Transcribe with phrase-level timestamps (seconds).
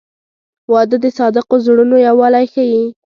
[0.71, 2.83] •واده د صادقو زړونو یووالی ښیي.